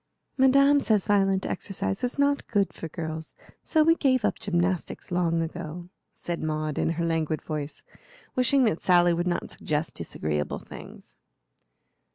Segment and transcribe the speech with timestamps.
[0.35, 5.43] "Madame says violent exercise is not good for girls, so we gave up gymnastics long
[5.43, 7.83] ago," said Maud, in her languid voice,
[8.35, 11.15] wishing that Sally would not suggest disagreeable things.